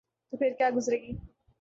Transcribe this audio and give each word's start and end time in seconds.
تو 0.33 0.37
پھرکیا 0.37 0.69
گزرے 0.75 0.97
گی؟ 1.01 1.11